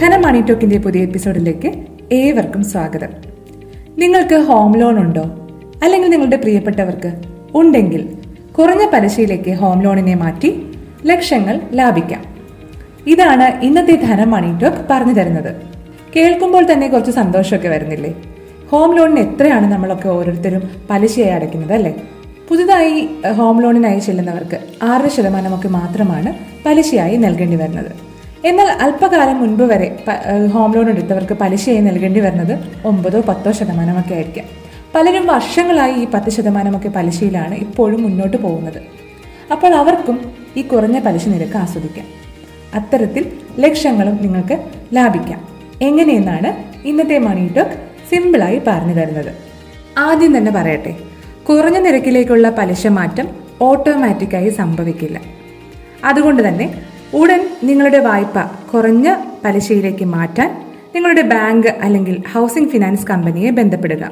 ധനം 0.00 0.22
മണി 0.22 0.40
ടോക്കിന്റെ 0.40 0.78
പുതിയ 0.78 1.02
എപ്പിസോഡിലേക്ക് 1.02 1.72
ഏവർക്കും 2.12 2.64
സ്വാഗതം. 2.64 3.08
നിങ്ങൾക്ക് 3.98 4.34
ഹോം 4.34 4.76
ലോൺ 4.76 4.98
ഉണ്ടോ? 4.98 5.22
അല്ലെങ്കിൽ 5.84 6.10
നിങ്ങളുടെ 6.10 6.36
പ്രിയപ്പെട്ടവർക്ക് 6.36 7.20
ഉണ്ടെങ്കിൽ 7.54 8.08
കുറഞ്ഞ 8.58 8.90
പലിശയിലേക്ക് 8.92 9.50
ഹോം 9.50 9.82
ലോണിനെ 9.82 10.14
മാറ്റി 10.14 10.62
ലക്ഷങ്ങൾ 11.06 11.60
ലാഭിക്കാം. 11.72 12.24
ഇതാണ് 13.06 13.64
ഇന്നത്തെ 13.64 13.94
ധനം 13.94 14.30
മണി 14.30 14.58
ടോക്ക് 14.58 14.76
പറഞ്ഞു 14.90 15.12
തരുന്നത്. 15.12 15.56
കേൾക്കുമ്പോൾ 16.16 16.72
തന്നെ 16.72 16.88
കുറച്ച് 16.88 17.10
സന്തോഷമൊക്കെ 17.10 17.68
വരുന്നില്ലേ? 17.68 18.14
ഹോം 18.70 18.96
ലോണിന് 18.96 19.20
എത്രയാണ് 19.20 19.72
നമ്മളൊക്കെ 19.72 20.08
ഓരോരുത്തരും 20.08 20.62
പലിശയായി 20.90 21.30
അടയ്ക്കുന്നത് 21.30 21.72
അല്ലേ? 21.72 21.94
പുതുതായി 22.48 23.08
ഹോം 23.36 23.62
ലോണിനായി 23.62 23.98
ചെല്ലുന്നവർക്ക് 23.98 24.58
ആറ് 24.82 25.10
ശതമാനമൊക്കെ 25.10 25.68
മാത്രമാണ് 25.68 26.34
പലിശയായി 26.66 27.16
നൽകേണ്ടി 27.16 27.56
വരുന്നത്. 27.56 28.09
എന്നാൽ 28.44 28.66
അല്പകാലം 28.66 29.40
മുൻപ് 29.40 29.62
വരെ 29.62 30.04
ഹോം 30.52 30.74
ലോൺ 30.74 30.88
എടുത്തവർക്ക് 30.90 31.34
പലിശയായി 31.34 31.80
നൽകേണ്ടി 31.80 32.20
വരുന്നത് 32.20 32.86
ഒമ്പതോ 32.86 33.20
പത്തോ 33.20 33.52
ശതമാനമൊക്കെ 33.52 34.14
ആയിരിക്കാം. 34.14 34.44
പലരും 34.94 35.26
വർഷങ്ങളായി 35.26 35.92
ഈ 35.92 36.06
പത്ത് 36.14 36.30
ശതമാനമൊക്കെ 36.30 36.88
പലിശയിലാണ് 36.88 37.54
ഇപ്പോഴും 37.54 38.02
മുന്നോട്ട് 38.02 38.36
പോകുന്നത്. 38.36 38.82
അപ്പോൾ 39.52 39.74
അവർക്കും 39.74 40.32
ഈ 40.56 40.62
കുറഞ്ഞ 40.62 40.98
പലിശ 40.98 41.28
നിരക്ക് 41.28 41.56
ആസ്വദിക്കാം. 41.56 42.06
അത്തരത്തിൽ 42.74 43.32
ലക്ഷങ്ങളും 43.58 44.16
നിങ്ങൾക്ക് 44.22 44.58
ലാഭിക്കാം. 44.92 45.40
എങ്ങനെയെന്നാണ് 45.82 46.50
ഇന്നത്തെ 46.86 47.18
മണി 47.18 47.52
ടോക്ക് 47.56 47.76
സിമ്പിളായി 48.10 48.62
പറഞ്ഞു 48.66 48.94
തരുന്നത്. 48.94 49.32
ആദ്യം 49.98 50.36
തന്നെ 50.36 50.52
പറയട്ടെ 50.52 50.96
കുറഞ്ഞ 51.48 51.78
നിരക്കിലേക്കുള്ള 51.78 52.50
പലിശ 52.50 52.86
മാറ്റം 52.86 53.28
ഓട്ടോമാറ്റിക്കായി 53.62 54.48
സംഭവിക്കില്ല. 54.48 55.20
അതുകൊണ്ട് 56.04 56.48
തന്നെ 56.48 56.66
ഉടൻ 57.14 57.48
നിങ്ങളുടെ 57.64 57.98
വായ്പ 57.98 58.42
കുറഞ്ഞ 58.74 59.16
പലിശയിലേക്ക് 59.44 60.04
മാറ്റാൻ 60.04 60.50
നിങ്ങളുടെ 60.94 61.22
ബാങ്ക് 61.22 61.66
അല്ലെങ്കിൽ 61.66 62.22
ഹൗസിംഗ് 62.32 62.68
ഫിനാൻസ് 62.68 63.06
കമ്പനിയെ 63.06 63.50
ബന്ധപ്പെടുക. 63.50 64.10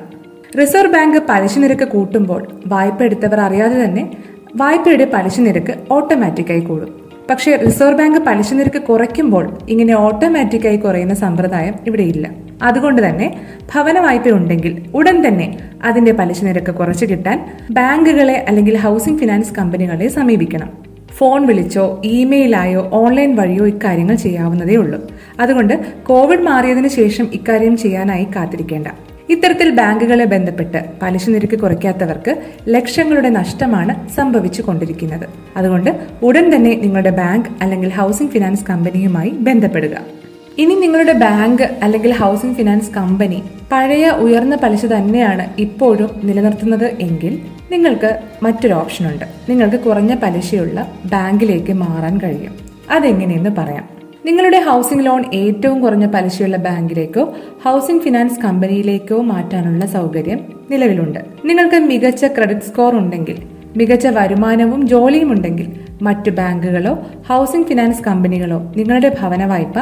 റിസർവ് 0.61 0.93
ബാങ്ക് 0.93 1.19
പലിശ 1.29 1.59
നിരക്ക് 1.59 1.89
കൂട്ടുമ്പോൾ 1.89 2.61
വായ്പ 2.67 3.03
എടുത്തവർ 3.03 3.41
അറിയാതെ 3.41 3.85
തന്നെ 3.85 4.17
വായ്പയുടെ 4.57 5.11
പലിശ 5.15 5.41
നിരക്ക് 5.41 5.75
ഓട്ടോമാറ്റിക്കായി 5.91 6.61
കൂടും. 6.61 6.89
പക്ഷേ 7.31 7.57
റിസർവ് 7.57 7.99
ബാങ്ക് 7.99 8.19
പലിശ 8.19 8.53
നിരക്ക് 8.53 8.83
കുറയ്ക്കുമ്പോൾ 8.83 9.59
ഇങ്ങനെ 9.69 9.97
ഓട്ടോമാറ്റിക്കായി 9.97 10.77
കുറയുന്ന 10.77 11.15
സമ്പ്രദായം 11.15 11.75
ഇവിടെ 11.87 12.03
ഇല്ല. 12.03 12.31
അതുകൊണ്ട് 12.63 13.09
തന്നെ 13.09 13.41
ഭവന 13.75 13.99
വായ്പ 13.99 14.29
ഉണ്ടെങ്കിൽ 14.29 14.83
ഉടൻ 14.95 15.29
തന്നെ 15.29 15.59
അതിന്റെ 15.85 16.13
പലിശ 16.13 16.45
നിരക്ക് 16.45 16.75
കുറച്ചു 16.75 17.07
കിട്ടാൻ 17.07 17.53
ബാങ്കുകളെ 17.71 18.45
അല്ലെങ്കിൽ 18.49 18.77
ഹൗസിംഗ് 18.77 19.19
ഫിനാൻസ് 19.19 19.55
കമ്പനികളെ 19.55 20.09
സമീപിക്കണം. 20.09 20.88
ഫോൺ 21.19 21.47
വിളിച്ചോ 21.47 22.03
ഇമെയിലായോ 22.05 22.91
ഓൺലൈൻ 22.93 23.37
വഴിയോ 23.37 23.67
ഇക്കാര്യങ്ങൾ 23.67 24.15
ചെയ്യാവുന്നതേ 24.15 24.77
ഉള്ളൂ. 24.77 25.11
അതുകൊണ്ട് 25.41 25.85
കോവിഡ് 26.03 26.41
മാറിയതിനു 26.41 26.89
ശേഷം 26.89 27.29
ഇക്കാര്യം 27.33 27.77
ചെയ്യാനായി 27.77 28.25
കാത്തിരിക്കേണ്ട. 28.25 28.87
ഇത്തരത്തിൽ 29.29 29.71
ബാങ്കുകളെ 29.71 30.25
ബന്ധപ്പെട്ട് 30.25 30.85
പലിശ 31.03 31.31
നിരക്ക് 31.31 31.59
കുറയ്ക്കാത്തവർക്ക് 31.59 32.43
ലക്ഷങ്ങളുടെ 32.69 33.29
നഷ്ടമാണ് 33.29 34.09
സംഭവിച്ചു 34.09 34.63
കൊണ്ടിരിക്കുന്നത്. 34.63 35.29
അതുകൊണ്ട് 35.57 36.07
ഉടൻ 36.23 36.57
തന്നെ 36.57 36.75
നിങ്ങളുടെ 36.75 37.11
ബാങ്ക് 37.11 37.49
അല്ലെങ്കിൽ 37.63 37.89
ഹൗസിംഗ് 37.89 38.31
ഫിനാൻസ് 38.31 38.67
കമ്പനിയുമായി 38.67 39.31
ബന്ധപ്പെടുക. 39.31 40.18
ഇനി 40.59 40.75
നിങ്ങളുടെ 40.75 41.13
ബാങ്ക് 41.13 41.63
അല്ലെങ്കിൽ 41.63 42.13
ഹൗസിംഗ് 42.13 42.57
ഫിനാൻസ് 42.57 42.95
കമ്പനി 42.95 43.43
പഴയ 43.73 44.09
ഉയർന്ന 44.11 44.57
പലിശ 44.57 44.87
തന്നെയാണ് 44.87 45.47
ഇപ്പോഴും 45.59 46.21
നിലനിർത്തുന്നത് 46.25 46.85
എങ്കിൽ 46.85 47.43
നിങ്ങൾക്ക് 47.71 48.19
മറ്റൊരു 48.43 48.75
ഓപ്ഷനുണ്ട് 48.75 49.25
നിങ്ങൾക്ക് 49.49 49.77
കുറഞ്ഞ 49.77 50.15
പലിശയുള്ള 50.15 50.93
ബാങ്കിലേക്ക് 51.13 51.73
മാറാൻ 51.73 52.19
കഴിയും. 52.19 52.55
അതെങ്ങനെയെന്ന് 52.91 53.51
പറയാം. 53.59 53.89
നിങ്ങളുടെ 54.27 54.61
ഹൗസിംഗ് 54.61 55.07
ലോൺ 55.07 55.35
ഏറ്റവും 55.35 55.81
കുറഞ്ഞ 55.81 56.07
പലിശയുള്ള 56.07 56.57
ബാങ്കിലേക്കോ 56.57 57.35
ഹൗസിംഗ് 57.65 58.03
ഫിനാൻസ് 58.03 58.41
കമ്പനിയിലേക്കോ 58.41 59.23
മാറ്റാനുള്ള 59.23 59.87
സൗകര്യം 59.87 60.41
നിലവിലുണ്ട്. 60.71 61.19
നിങ്ങൾക്ക് 61.45 61.77
മികച്ച 61.77 62.25
ക്രെഡിറ്റ് 62.25 62.61
സ്കോർ 62.61 62.95
ഉണ്ടെങ്കിൽ 62.95 63.58
മികച്ച 63.79 64.07
വരുമാനവും 64.17 64.81
ജോലിയും 64.93 65.31
ഉണ്ടെങ്കിൽ 65.33 65.69
മറ്റു 66.07 66.31
ബാങ്കുകളോ 66.39 66.93
ഹൗസിംഗ് 67.29 67.69
ഫിനാൻസ് 67.69 68.03
കമ്പനികളോ 68.07 68.59
നിങ്ങളുടെ 68.77 69.11
ഭവന 69.21 69.45
വായ്പ 69.45 69.77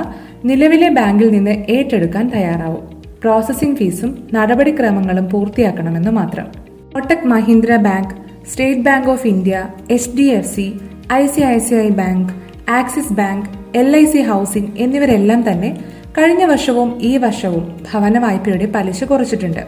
നിലവിലെ 0.45 0.89
ബാങ്കിൽ 0.99 1.29
നിന്ന് 1.37 1.55
ഏറ്റെടുക്കാൻ 1.75 2.25
തയ്യാറാവും. 2.35 2.85
പ്രോസസ്സിംഗ് 3.23 3.79
ഫീസും 3.79 4.11
നടപടിക്രമങ്ങളും 4.35 5.27
പൂർത്തിയാക്കണമെന്ന് 5.31 6.11
മാത്രം. 6.11 6.47
Kotak 6.95 7.27
Mahindra 7.27 7.77
bank 7.89 8.15
state 8.51 8.85
bank 8.89 9.09
of 9.11 9.27
India 9.27 9.55
H 9.91 10.11
D 10.19 10.27
F 10.39 10.51
C 10.55 10.67
I 11.13 11.23
C 11.35 11.41
I 11.55 11.59
C 11.69 11.75
I 11.87 11.89
bank 12.03 12.31
Axis 12.71 13.13
bank 13.13 13.49
L 13.79 13.91
I 13.97 14.05
C 14.05 14.21
housing 14.23 14.71
എന്നിവരെല്ലാം 14.79 15.41
തന്നെ 15.51 15.71
കഴിഞ്ഞ 16.19 16.45
വർഷവും 16.45 16.91
ഈ 17.03 17.13
വർഷവും 17.17 17.65
ഭവന 17.89 18.19
വായ്പയുടെ 18.19 18.67
പലിശ 18.75 19.05
കുറച്ചിട്ടുണ്ട്. 19.05 19.63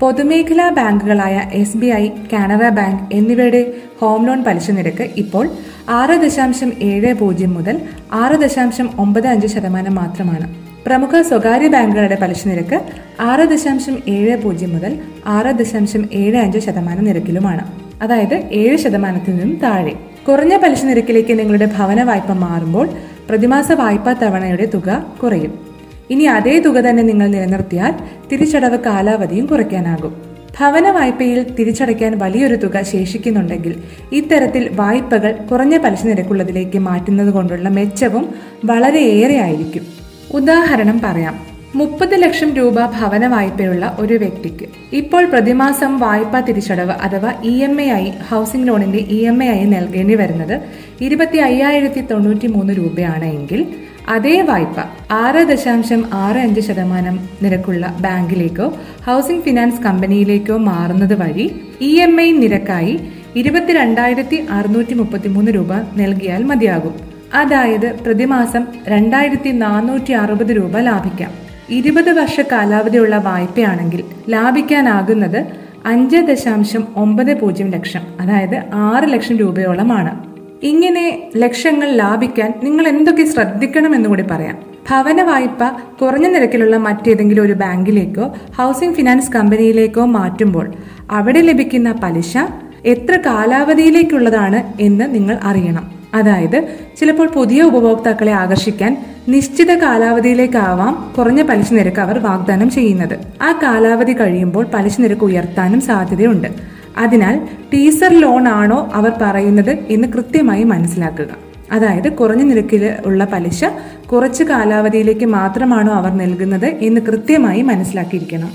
പൊതുമേഖലാ 0.00 0.68
ബാങ്കുകളായ 0.68 1.50
S 1.52 1.76
B 1.76 1.86
I 1.86 2.08
Canara 2.08 2.68
bank 2.68 3.14
എന്നിവയുടെ 3.14 3.72
ഹോം 4.00 4.26
ലോൺ 4.26 4.44
പലിശ 4.44 4.70
നിരക്ക് 4.70 5.10
ഇപ്പോൾ 5.16 5.48
ആറ് 5.88 6.20
ദശാംശം 6.20 6.72
ഏഴ് 6.82 7.14
പൂജ്യം 7.14 7.54
മുതൽ 7.54 7.80
ആറ് 8.12 8.36
ദശാംശം 8.36 8.90
ഒമ്പത് 8.98 9.26
അഞ്ച് 9.26 9.46
ശതമാനം 9.46 9.94
മാത്രമാണ്. 9.94 10.54
പ്രമുഖ 10.86 11.22
സ്വകാര്യ 11.22 11.68
ബാങ്കുകളുടെ 11.68 12.18
പലിശ 12.22 12.48
നിരക്ക് 12.48 12.80
ആറ് 13.20 13.48
ദശാംശം 13.48 13.98
ഏഴ് 14.08 14.42
പൂജ്യം 14.42 14.72
മുതൽ 14.72 14.98
ആറ് 15.26 15.54
ദശാംശം 15.54 16.08
ഏഴ് 16.12 16.36
അഞ്ച് 16.36 16.58
ശതമാനം 16.58 17.04
നിരക്കിലുമാണ്. 17.04 17.72
അതായത് 18.02 18.34
ഏഴ് 18.34 18.76
ശതമാനത്തിൽ 18.76 19.36
നിന്നും 19.36 19.60
താഴെ. 19.62 19.92
കുറഞ്ഞ 20.28 20.56
പലിശ 20.56 20.84
നിരക്കിലേക്ക് 20.84 21.38
നിങ്ങളുടെ 21.38 21.68
ഭവന 21.78 22.02
വായ്പ 22.02 22.32
മാറുമ്പോൾ 22.32 22.88
പ്രതിമാസ 23.28 23.72
വായ്പാ 23.72 24.12
തവണയുടെ 24.12 24.66
തുക 24.74 25.06
കുറയും. 25.22 25.73
ഇനി 26.10 26.24
അതേ 26.24 26.58
തുക 26.58 26.76
തന്നെ 26.76 27.02
നിങ്ങൾ 27.02 27.26
നിലനിർത്തിയാൽ 27.26 27.94
തിരിച്ചടവ് 28.32 28.78
കാലാവധിയും 28.78 29.46
കുറയ്ക്കാനാകും. 29.46 30.34
ഭവന 30.60 30.90
വായ്പയിൽ 30.90 31.54
തിരിച്ചടയ്ക്കാൻ 31.54 32.18
വലിയൊരു 32.18 32.54
തുക 32.54 32.82
ശേഷിക്കുന്നുണ്ടെങ്കിൽ 32.82 33.74
ഇത്തരത്തിൽ 34.12 34.68
വായ്പകൾ 34.72 35.32
കുറഞ്ഞ 35.32 35.76
പലിശ 35.76 36.06
നിരക്കുള്ളതിലേക്ക് 36.06 36.78
മാറ്റുന്നത് 36.78 37.30
കൊണ്ടുള്ള 37.30 37.68
മെച്ചവും 37.68 38.34
വളരെയേറെ 38.64 39.38
ആയിരിക്കും. 39.38 39.86
ഉദാഹരണം 40.32 41.00
പറയാം. 41.04 41.54
മുപ്പത് 41.76 42.22
ലക്ഷം 42.22 42.54
രൂപ 42.54 42.86
ഭവന 42.86 43.26
വായ്പയുള്ള 43.26 43.96
ഒരു 44.00 44.14
വ്യക്തിക്ക് 44.14 44.66
ഇപ്പോൾ 44.92 45.24
പ്രതിമാസം 45.24 45.98
വായ്പാ 45.98 46.40
തിരിച്ചടവ് 46.40 46.90
അഥവാ 46.90 47.32
ഇ 47.44 47.62
എം 47.62 47.80
എ 47.80 47.88
ആയി 47.88 48.12
ഹൗസിംഗ് 48.30 48.68
ലോണിന്റെ 48.68 48.98
ഇ 48.98 49.24
എം 49.24 49.44
എ 49.44 49.48
ആയി 49.48 49.64
നൽകേണ്ടി 49.64 50.14
വരുന്നത് 50.14 50.60
ഇരുപത്തി 51.00 51.36
അയ്യായിരത്തി 51.38 52.00
തൊണ്ണൂറ്റി 52.00 52.46
മൂന്ന് 52.46 52.72
രൂപയാണ് 52.72 53.24
എങ്കിൽ 53.24 53.66
അതേ 54.08 54.40
വായ്പ 54.40 54.76
ആറ് 55.10 55.48
ദശാംശം 55.48 56.04
ആറ് 56.12 56.36
അഞ്ച് 56.36 56.60
ശതമാനം 56.60 57.28
നിരക്കുള്ള 57.42 57.96
ബാങ്കിലേക്കോ 58.00 58.74
ഹൗസിംഗ് 59.06 59.42
ഫിനാൻസ് 59.42 59.82
കമ്പനിയിലേക്കോ 59.82 60.56
മാറുന്നത് 60.56 61.20
വഴി 61.20 61.60
ഇ 61.80 62.00
എം 62.00 62.20
ഐ 62.20 62.32
നിരക്കായി 62.32 63.00
ഇരുപത്തിരണ്ടായിരത്തി 63.36 64.46
അറുന്നൂറ്റി 64.50 64.94
മുപ്പത്തി 64.94 65.28
മൂന്ന് 65.28 65.50
രൂപ 65.50 65.72
നൽകിയാൽ 65.74 66.44
മതിയാകും. 66.44 66.94
അതായത് 67.34 67.92
പ്രതിമാസം 68.00 68.66
രണ്ടായിരത്തി 68.88 69.50
നാനൂറ്റി 69.50 70.12
അറുപത് 70.12 70.56
രൂപ 70.56 70.78
ലാഭിക്കാം. 70.78 71.30
ഇരുപത് 71.70 72.10
വർഷ 72.10 72.40
കാലാവധിയുള്ള 72.40 73.16
വായ്പയാണെങ്കിൽ 73.16 74.04
ലാഭിക്കാനാകുന്നത് 74.28 75.46
അഞ്ച് 75.86 76.16
ദശാംശം 76.16 76.84
ഒമ്പത് 76.96 77.40
പൂജ്യം 77.40 77.70
ലക്ഷം 77.70 78.00
അതായത് 78.20 78.62
ആറ് 78.74 79.12
ലക്ഷം 79.12 79.36
രൂപയോളമാണ്. 79.36 80.33
ഇങ്ങനെ 80.62 81.30
ലക്ഷ്യങ്ങൾ 81.36 81.90
ലാഭിക്കാൻ 81.90 82.52
നിങ്ങൾ 82.62 82.88
എന്തൊക്കെ 82.88 83.24
ശ്രദ്ധിക്കണം 83.24 83.94
എന്ന് 83.94 84.08
കൂടി 84.08 84.22
പറയാം. 84.22 84.58
ഭവന 84.90 85.22
വായ്പ 85.22 85.64
കുറഞ്ഞ 86.02 86.26
നിരക്കിലുള്ള 86.26 86.76
മറ്റേതെങ്കിലും 86.76 87.42
ഒരു 87.42 87.52
ബാങ്കിലേക്കോ 87.52 88.34
ഹൗസിംഗ് 88.58 88.94
ഫിനാൻസ് 88.94 89.32
കമ്പനിയിലേക്കോ 89.32 90.04
മാറ്റുമ്പോൾ 90.04 90.72
അവിടെ 91.10 91.40
ലഭിക്കുന്ന 91.40 91.92
പലിശ 91.92 92.38
എത്ര 92.84 93.16
കാലാവധിയിലേക്കുള്ളതാണ് 93.16 94.72
എന്ന് 94.80 95.14
നിങ്ങൾ 95.14 95.38
അറിയണം. 95.42 95.90
അതായത് 96.14 96.68
ചിലപ്പോൾ 97.00 97.26
പുതിയ 97.26 97.62
ഉപഭോക്താക്കളെ 97.62 98.32
ആകർഷിക്കാൻ 98.32 99.04
നിശ്ചിത 99.28 99.74
കാലാവധിയിലേക്കാവാം 99.74 101.14
കുറഞ്ഞ 101.18 101.42
പലിശ 101.42 101.72
നിരക്ക് 101.72 102.00
അവർ 102.00 102.18
വാഗ്ദാനം 102.18 102.70
ചെയ്യുന്നത്. 102.70 103.18
ആ 103.42 103.60
കാലാവധി 103.62 104.12
കഴിയുമ്പോൾ 104.12 104.66
പലിശ 104.74 105.00
നിരക്ക് 105.00 105.22
ഉയർത്താനും 105.22 105.80
സാധ്യതയുണ്ട്. 105.80 106.73
അതിനാൽ 106.96 107.48
ടീസർ 107.74 108.14
ലോൺ 108.14 108.48
ആണോ 108.48 108.90
അവർ 108.94 109.12
പറയുന്നത് 109.22 109.70
എന്ന് 109.70 110.08
കൃത്യമായി 110.08 110.64
മനസ്സിലാക്കുക. 110.64 111.26
അതായത് 111.72 112.12
കുറഞ്ഞ 112.12 112.42
നിരക്കിൽ 112.42 112.94
ഉള്ള 113.06 113.24
പലിശ 113.24 113.64
കുറച്ച് 114.12 114.44
കാലാവധിയിലേക്ക് 114.44 115.26
മാത്രമാണോ 115.26 115.92
അവർ 115.92 116.10
നൽകുന്നത് 116.10 116.66
എന്ന് 116.66 117.00
കൃത്യമായി 117.00 117.62
മനസ്സിലാക്കിയിരിക്കണം. 117.62 118.50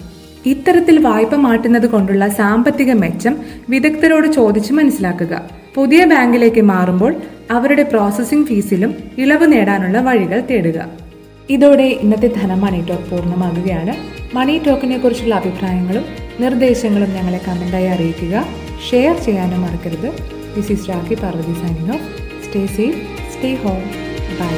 ഇത്തരത്തിൽ 0.46 1.02
വായ്പ 1.02 1.36
മാറ്റുന്നത് 1.36 1.88
കൊണ്ടുള്ള 1.88 2.28
സാമ്പത്തിക 2.28 2.94
മെച്ചം 2.94 3.38
വിദഗ്ധരോട് 3.70 4.28
ചോദിച്ച് 4.28 4.74
മനസ്സിലാക്കുക. 4.74 5.42
പുതിയ 5.76 6.06
ബാങ്കിലേക്ക് 6.06 6.62
മാറുമ്പോൾ 6.62 7.16
അവരുടെ 7.52 7.84
പ്രോസസ്സിംഗ് 7.84 8.48
ഫീസിലും 8.48 8.96
ഇളവ് 9.18 9.54
നേടാനുള്ള 9.54 10.02
വഴികൾ 10.02 10.44
തേടുക. 10.50 10.88
ഇതോടെ 11.50 11.84
ഇന്നത്തെ 11.84 12.28
ധനം 12.28 12.62
മണി 12.62 12.86
ടോക്ക് 12.90 13.12
പൂർണമാകുകയാണ്. 13.12 13.96
മണി 14.36 14.62
ടോക്കിനെ 14.68 14.98
കുറിച്ചുള്ള 14.98 15.36
അഭിപ്രായങ്ങളും 15.36 16.29
നിർദ്ദേശങ്ങളും 16.40 17.12
ഞങ്ങളെ 17.14 17.40
കമന്റായി 17.48 17.88
അറിയിക്കുക. 17.96 18.36
ഷെയർ 18.90 19.16
ചെയ്യാനും 19.26 19.62
മറക്കരുത്. 19.62 20.10
This 20.56 20.72
is 20.72 20.90
Rakhi 20.90 21.16
Parvathi 21.24 21.54
signing 21.62 21.94
off 21.96 22.08
stay 22.46 22.62
safe 22.78 23.02
stay 23.34 23.52
home 23.64 23.82
bye 24.40 24.54